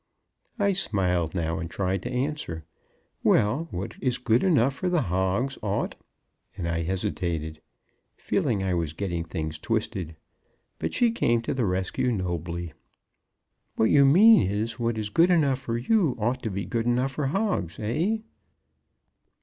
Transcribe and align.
I 0.57 0.71
smiled 0.71 1.35
now 1.35 1.59
and 1.59 1.69
tried 1.69 2.01
to 2.01 2.11
answer. 2.11 2.65
"Well, 3.23 3.67
what 3.69 3.93
is 4.01 4.17
good 4.17 4.43
enough 4.43 4.73
for 4.73 4.89
hogs 4.89 5.59
ought," 5.61 5.93
and 6.57 6.67
I 6.67 6.81
hesitated, 6.81 7.61
feeling 8.17 8.63
I 8.63 8.73
was 8.73 8.93
getting 8.93 9.23
things 9.23 9.59
twisted; 9.59 10.15
but 10.79 10.95
she 10.95 11.11
came 11.11 11.43
to 11.43 11.53
the 11.53 11.67
rescue 11.67 12.11
nobly. 12.11 12.73
"What 13.75 13.91
you 13.91 14.03
mean 14.03 14.49
is, 14.49 14.79
what 14.79 14.97
is 14.97 15.11
good 15.11 15.29
enough 15.29 15.59
for 15.59 15.77
you 15.77 16.15
ought 16.19 16.41
to 16.41 16.49
be 16.49 16.65
good 16.65 16.85
enough 16.87 17.11
for 17.11 17.27
hogs, 17.27 17.77
eh?" 17.79 18.21